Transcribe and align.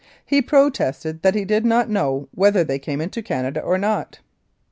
He 0.25 0.41
protested 0.41 1.21
that 1.21 1.35
he 1.35 1.45
did 1.45 1.63
not 1.63 1.87
know 1.87 2.27
whether 2.33 2.63
they 2.63 2.79
came 2.79 3.01
into 3.01 3.21
Canada 3.21 3.61
or 3.61 3.77
not. 3.77 4.17